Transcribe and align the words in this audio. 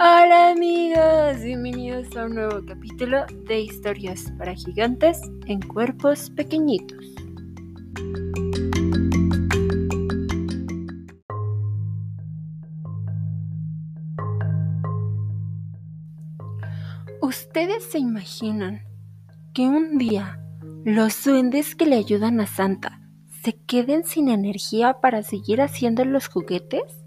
Hola 0.00 0.50
amigos, 0.50 1.42
bienvenidos 1.42 2.16
a 2.16 2.26
un 2.26 2.36
nuevo 2.36 2.64
capítulo 2.64 3.26
de 3.48 3.62
historias 3.62 4.32
para 4.38 4.54
gigantes 4.54 5.20
en 5.46 5.60
cuerpos 5.60 6.30
pequeñitos. 6.30 7.04
¿Ustedes 17.20 17.82
se 17.82 17.98
imaginan 17.98 18.82
que 19.52 19.62
un 19.62 19.98
día 19.98 20.40
los 20.84 21.24
duendes 21.24 21.74
que 21.74 21.86
le 21.86 21.96
ayudan 21.96 22.38
a 22.38 22.46
Santa 22.46 23.00
se 23.42 23.56
queden 23.66 24.04
sin 24.04 24.28
energía 24.28 25.00
para 25.00 25.24
seguir 25.24 25.60
haciendo 25.60 26.04
los 26.04 26.28
juguetes? 26.28 27.02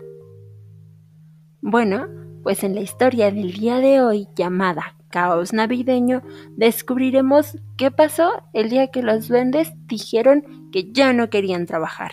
Bueno, 1.62 2.21
pues 2.44 2.64
en 2.64 2.76
la 2.76 2.82
historia 2.82 3.32
del 3.32 3.54
día 3.54 3.78
de 3.78 4.02
hoy 4.02 4.28
llamada 4.36 4.96
Caos 5.10 5.54
Navideño 5.54 6.22
descubriremos 6.56 7.58
qué 7.78 7.92
pasó 7.92 8.44
el 8.54 8.70
día 8.70 8.88
que 8.88 9.04
los 9.04 9.28
duendes 9.28 9.74
dijeron 9.86 10.70
que 10.72 10.92
ya 10.92 11.14
no 11.14 11.30
querían 11.30 11.66
trabajar. 11.66 12.12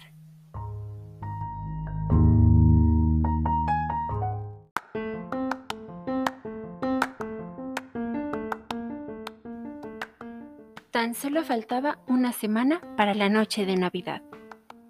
Tan 10.90 11.15
solo 11.15 11.45
faltaba 11.45 12.01
una 12.09 12.32
semana 12.32 12.80
para 12.96 13.15
la 13.15 13.29
noche 13.29 13.65
de 13.65 13.76
Navidad 13.76 14.23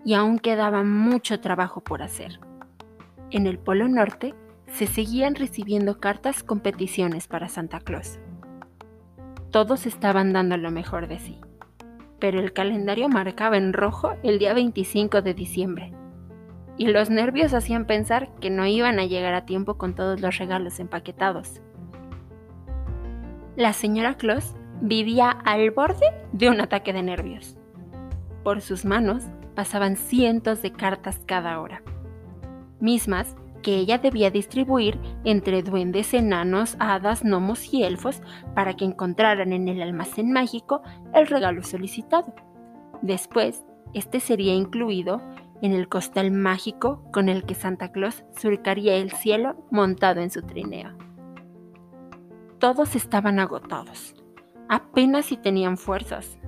y 0.04 0.14
aún 0.14 0.38
quedaba 0.38 0.82
mucho 0.82 1.38
trabajo 1.40 1.82
por 1.82 2.02
hacer. 2.02 2.40
En 3.30 3.46
el 3.46 3.58
Polo 3.58 3.88
Norte 3.88 4.34
se 4.70 4.86
seguían 4.86 5.34
recibiendo 5.34 5.98
cartas 5.98 6.42
con 6.42 6.60
peticiones 6.60 7.26
para 7.26 7.48
Santa 7.48 7.80
Claus. 7.80 8.18
Todos 9.50 9.86
estaban 9.86 10.32
dando 10.32 10.56
lo 10.56 10.70
mejor 10.70 11.08
de 11.08 11.18
sí, 11.18 11.40
pero 12.18 12.38
el 12.40 12.52
calendario 12.52 13.08
marcaba 13.08 13.56
en 13.56 13.72
rojo 13.72 14.14
el 14.22 14.38
día 14.38 14.52
25 14.52 15.22
de 15.22 15.34
diciembre, 15.34 15.92
y 16.76 16.86
los 16.86 17.10
nervios 17.10 17.54
hacían 17.54 17.86
pensar 17.86 18.32
que 18.40 18.50
no 18.50 18.66
iban 18.66 18.98
a 18.98 19.06
llegar 19.06 19.34
a 19.34 19.46
tiempo 19.46 19.78
con 19.78 19.94
todos 19.94 20.20
los 20.20 20.38
regalos 20.38 20.78
empaquetados. 20.78 21.60
La 23.56 23.72
señora 23.72 24.16
Claus 24.16 24.54
vivía 24.80 25.30
al 25.30 25.70
borde 25.72 26.06
de 26.32 26.48
un 26.48 26.60
ataque 26.60 26.92
de 26.92 27.02
nervios. 27.02 27.56
Por 28.44 28.60
sus 28.60 28.84
manos 28.84 29.24
pasaban 29.56 29.96
cientos 29.96 30.62
de 30.62 30.72
cartas 30.72 31.20
cada 31.26 31.58
hora, 31.60 31.82
mismas 32.78 33.34
que 33.62 33.76
ella 33.76 33.98
debía 33.98 34.30
distribuir 34.30 34.98
entre 35.24 35.62
duendes, 35.62 36.14
enanos, 36.14 36.76
hadas, 36.78 37.22
gnomos 37.22 37.72
y 37.72 37.84
elfos 37.84 38.22
para 38.54 38.74
que 38.74 38.84
encontraran 38.84 39.52
en 39.52 39.68
el 39.68 39.82
almacén 39.82 40.32
mágico 40.32 40.82
el 41.14 41.26
regalo 41.26 41.62
solicitado. 41.62 42.34
Después, 43.02 43.64
este 43.94 44.20
sería 44.20 44.54
incluido 44.54 45.22
en 45.62 45.72
el 45.72 45.88
costal 45.88 46.30
mágico 46.30 47.02
con 47.12 47.28
el 47.28 47.44
que 47.44 47.54
Santa 47.54 47.90
Claus 47.90 48.24
surcaría 48.36 48.96
el 48.96 49.10
cielo 49.12 49.66
montado 49.70 50.20
en 50.20 50.30
su 50.30 50.42
trineo. 50.42 50.96
Todos 52.58 52.96
estaban 52.96 53.38
agotados, 53.38 54.14
apenas 54.68 55.26
si 55.26 55.36
tenían 55.36 55.78
fuerzas. 55.78 56.38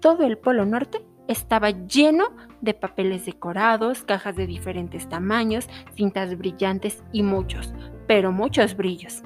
Todo 0.00 0.24
el 0.24 0.38
Polo 0.38 0.64
Norte 0.64 1.04
estaba 1.28 1.70
lleno 1.70 2.24
de 2.62 2.74
papeles 2.74 3.26
decorados, 3.26 4.02
cajas 4.02 4.34
de 4.34 4.46
diferentes 4.46 5.08
tamaños, 5.08 5.68
cintas 5.94 6.36
brillantes 6.36 7.04
y 7.12 7.22
muchos, 7.22 7.72
pero 8.06 8.32
muchos 8.32 8.76
brillos. 8.76 9.22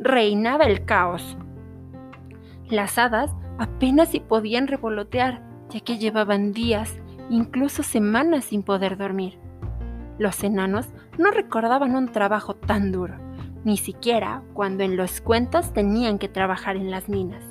Reinaba 0.00 0.64
el 0.64 0.84
caos. 0.84 1.38
Las 2.68 2.98
hadas 2.98 3.30
apenas 3.58 4.10
si 4.10 4.20
podían 4.20 4.66
revolotear, 4.66 5.42
ya 5.70 5.80
que 5.80 5.96
llevaban 5.96 6.52
días, 6.52 6.98
incluso 7.30 7.82
semanas 7.84 8.46
sin 8.46 8.64
poder 8.64 8.98
dormir. 8.98 9.38
Los 10.18 10.42
enanos 10.42 10.88
no 11.18 11.30
recordaban 11.30 11.94
un 11.94 12.10
trabajo 12.10 12.54
tan 12.54 12.90
duro, 12.90 13.14
ni 13.64 13.76
siquiera 13.76 14.42
cuando 14.52 14.82
en 14.82 14.96
los 14.96 15.20
cuentos 15.20 15.72
tenían 15.72 16.18
que 16.18 16.28
trabajar 16.28 16.76
en 16.76 16.90
las 16.90 17.08
minas. 17.08 17.44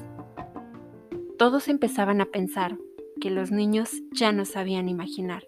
Todos 1.37 1.67
empezaban 1.69 2.21
a 2.21 2.25
pensar 2.25 2.77
que 3.23 3.29
los 3.29 3.51
niños 3.51 3.89
ya 4.11 4.33
no 4.33 4.43
sabían 4.43 4.89
imaginar, 4.89 5.47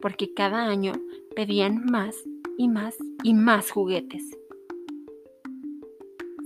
porque 0.00 0.34
cada 0.34 0.66
año 0.66 0.92
pedían 1.36 1.84
más 1.84 2.16
y 2.58 2.66
más 2.66 2.96
y 3.22 3.32
más 3.32 3.70
juguetes. 3.70 4.36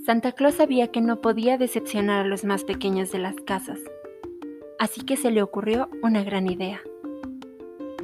Santa 0.04 0.32
Claus 0.32 0.56
sabía 0.56 0.88
que 0.88 1.00
no 1.00 1.22
podía 1.22 1.56
decepcionar 1.56 2.26
a 2.26 2.28
los 2.28 2.44
más 2.44 2.64
pequeños 2.64 3.10
de 3.10 3.20
las 3.20 3.36
casas, 3.36 3.80
así 4.78 5.00
que 5.00 5.16
se 5.16 5.30
le 5.30 5.40
ocurrió 5.40 5.88
una 6.02 6.22
gran 6.24 6.46
idea. 6.46 6.82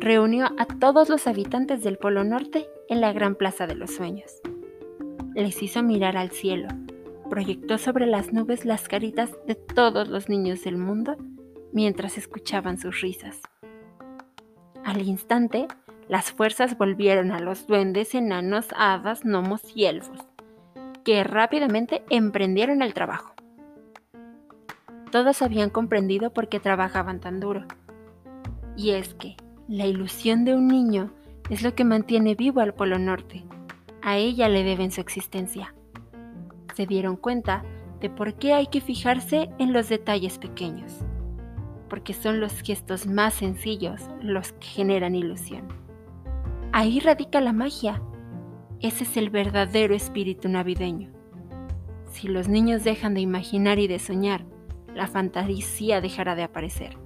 Reunió 0.01 0.47
a 0.57 0.65
todos 0.65 1.11
los 1.11 1.27
habitantes 1.27 1.83
del 1.83 1.99
Polo 1.99 2.25
Norte 2.25 2.67
en 2.89 3.03
la 3.03 3.13
Gran 3.13 3.35
Plaza 3.35 3.67
de 3.67 3.75
los 3.75 3.91
Sueños. 3.91 4.41
Les 5.35 5.63
hizo 5.63 5.83
mirar 5.83 6.17
al 6.17 6.31
cielo 6.31 6.69
proyectó 7.29 7.77
sobre 7.77 8.07
las 8.07 8.33
nubes 8.33 8.65
las 8.65 8.87
caritas 8.87 9.31
de 9.49 9.57
todos 9.57 10.09
los 10.09 10.29
niños 10.29 10.63
del 10.63 10.79
mundo 10.79 11.17
mientras 11.73 12.19
escuchaban 12.19 12.79
sus 12.79 13.01
risas. 13.01 13.41
Al 14.85 15.03
instante, 15.03 15.67
las 16.09 16.33
fuerzas 16.33 16.79
volvieron 16.79 17.33
a 17.33 17.41
los 17.41 17.67
duendes, 17.67 18.15
enanos, 18.15 18.69
hadas, 18.77 19.25
gnomos 19.25 19.63
y 19.75 19.87
elfos, 19.87 20.19
que 21.05 21.25
rápidamente 21.25 22.05
emprendieron 22.11 22.83
el 22.83 22.95
trabajo. 22.95 23.35
Todos 25.11 25.43
habían 25.43 25.71
comprendido 25.71 26.33
por 26.33 26.49
qué 26.49 26.61
trabajaban 26.61 27.21
tan 27.21 27.41
duro. 27.41 27.65
Y 28.77 28.91
es 28.91 29.15
que 29.15 29.37
la 29.69 29.87
ilusión 29.87 30.45
de 30.45 30.55
un 30.55 30.69
niño 30.69 31.13
es 31.51 31.63
lo 31.63 31.75
que 31.75 31.85
mantiene 31.85 32.35
vivo 32.35 32.61
al 32.61 32.75
Polo 32.75 32.99
Norte. 32.99 33.45
A 34.03 34.17
ella 34.17 34.49
le 34.49 34.63
deben 34.63 34.93
su 34.93 35.01
existencia 35.01 35.75
se 36.77 36.87
dieron 36.87 37.17
cuenta 37.17 37.65
de 38.01 38.11
por 38.11 38.35
qué 38.35 38.53
hay 38.53 38.67
que 38.67 38.83
fijarse 38.83 39.49
en 39.59 39.73
los 39.73 39.89
detalles 39.89 40.39
pequeños, 40.39 41.01
porque 41.89 42.15
son 42.15 42.41
los 42.41 42.61
gestos 42.63 43.07
más 43.07 43.35
sencillos 43.35 44.03
los 44.21 44.53
que 44.53 44.67
generan 44.67 45.15
ilusión. 45.15 45.69
Ahí 46.73 47.01
radica 47.01 47.41
la 47.41 47.53
magia. 47.53 48.03
Ese 48.81 49.05
es 49.05 49.17
el 49.17 49.31
verdadero 49.31 49.95
espíritu 49.95 50.49
navideño. 50.49 51.11
Si 52.11 52.29
los 52.29 52.49
niños 52.49 52.85
dejan 52.85 53.15
de 53.15 53.21
imaginar 53.21 53.79
y 53.79 53.89
de 53.89 53.99
soñar, 53.99 54.45
la 54.95 55.07
fantasía 55.07 56.01
dejará 56.01 56.35
de 56.35 56.43
aparecer. 56.43 56.99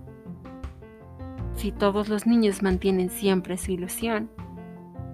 Si 1.54 1.72
todos 1.72 2.08
los 2.08 2.26
niños 2.26 2.62
mantienen 2.62 3.10
siempre 3.10 3.58
su 3.58 3.72
ilusión, 3.72 4.30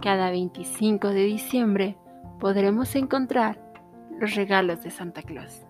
cada 0.01 0.31
25 0.31 1.09
de 1.09 1.25
diciembre 1.25 1.99
podremos 2.39 2.95
encontrar 2.95 3.61
los 4.21 4.35
regalos 4.35 4.83
de 4.83 4.91
Santa 4.91 5.23
Claus. 5.23 5.66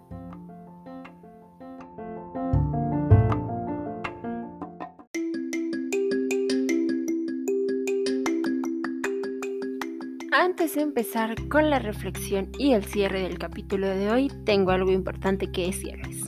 Antes 10.47 10.77
de 10.77 10.83
empezar 10.83 11.35
con 11.49 11.71
la 11.71 11.81
reflexión 11.81 12.53
y 12.57 12.73
el 12.73 12.85
cierre 12.85 13.21
del 13.23 13.37
capítulo 13.37 13.89
de 13.89 14.13
hoy, 14.13 14.31
tengo 14.45 14.71
algo 14.71 14.93
importante 14.93 15.51
que 15.51 15.67
decirles. 15.67 16.23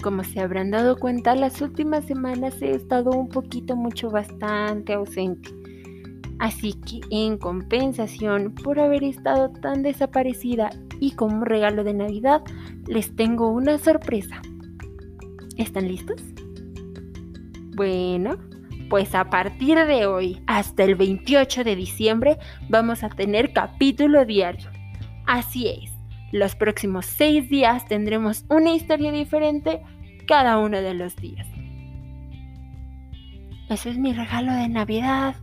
Como 0.00 0.22
se 0.22 0.38
habrán 0.38 0.70
dado 0.70 0.96
cuenta, 0.96 1.34
las 1.34 1.60
últimas 1.60 2.04
semanas 2.04 2.62
he 2.62 2.70
estado 2.70 3.10
un 3.10 3.28
poquito 3.28 3.74
mucho 3.74 4.08
bastante 4.08 4.92
ausente 4.92 5.50
Así 6.38 6.74
que 6.74 7.00
en 7.10 7.38
compensación 7.38 8.54
por 8.54 8.78
haber 8.78 9.02
estado 9.02 9.50
tan 9.50 9.82
desaparecida 9.82 10.70
y 11.00 11.10
como 11.16 11.44
regalo 11.44 11.82
de 11.82 11.92
Navidad, 11.92 12.44
les 12.86 13.16
tengo 13.16 13.48
una 13.48 13.78
sorpresa. 13.78 14.40
¿Están 15.56 15.88
listos? 15.88 16.22
Bueno, 17.74 18.36
pues 18.88 19.14
a 19.14 19.30
partir 19.30 19.78
de 19.86 20.06
hoy 20.06 20.42
hasta 20.46 20.84
el 20.84 20.94
28 20.94 21.64
de 21.64 21.76
diciembre 21.76 22.38
vamos 22.68 23.02
a 23.02 23.08
tener 23.08 23.52
capítulo 23.52 24.24
diario. 24.24 24.70
Así 25.26 25.68
es, 25.68 25.92
los 26.32 26.54
próximos 26.54 27.06
seis 27.06 27.48
días 27.48 27.86
tendremos 27.86 28.44
una 28.48 28.74
historia 28.74 29.12
diferente 29.12 29.82
cada 30.26 30.58
uno 30.58 30.80
de 30.80 30.94
los 30.94 31.16
días. 31.16 31.46
Ese 33.68 33.90
es 33.90 33.98
mi 33.98 34.12
regalo 34.12 34.52
de 34.52 34.68
Navidad. 34.68 35.36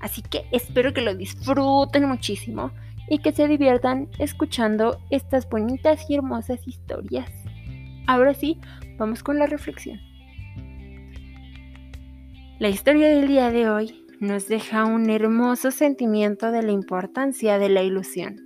Así 0.00 0.22
que 0.22 0.46
espero 0.52 0.94
que 0.94 1.02
lo 1.02 1.14
disfruten 1.14 2.08
muchísimo 2.08 2.70
y 3.10 3.18
que 3.18 3.32
se 3.32 3.48
diviertan 3.48 4.08
escuchando 4.18 5.00
estas 5.10 5.48
bonitas 5.48 6.08
y 6.08 6.14
hermosas 6.14 6.66
historias. 6.66 7.30
Ahora 8.06 8.32
sí, 8.34 8.58
vamos 8.96 9.22
con 9.22 9.38
la 9.38 9.46
reflexión. 9.46 10.00
La 12.58 12.68
historia 12.68 13.08
del 13.08 13.28
día 13.28 13.52
de 13.52 13.70
hoy 13.70 14.04
nos 14.18 14.48
deja 14.48 14.84
un 14.84 15.10
hermoso 15.10 15.70
sentimiento 15.70 16.50
de 16.50 16.62
la 16.62 16.72
importancia 16.72 17.56
de 17.56 17.68
la 17.68 17.82
ilusión. 17.82 18.44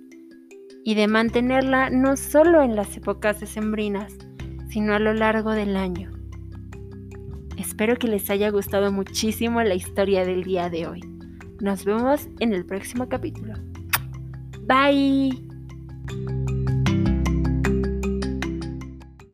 y 0.85 0.95
de 0.95 1.07
mantenerla 1.07 1.89
no 1.89 2.17
solo 2.17 2.61
en 2.61 2.75
las 2.75 2.97
épocas 2.97 3.39
decembrinas, 3.39 4.13
sino 4.69 4.93
a 4.93 4.99
lo 4.99 5.13
largo 5.13 5.51
del 5.51 5.77
año. 5.77 6.11
Espero 7.57 7.95
que 7.95 8.09
les 8.09 8.29
haya 8.29 8.49
gustado 8.49 8.91
muchísimo 8.91 9.63
la 9.63 9.75
historia 9.75 10.25
del 10.25 10.43
día 10.43 10.69
de 10.69 10.87
hoy. 10.87 10.99
Nos 11.61 11.85
vemos 11.85 12.27
en 12.41 12.51
el 12.51 12.65
próximo 12.65 13.07
capítulo. 13.07 13.53
Bye. 14.67 15.52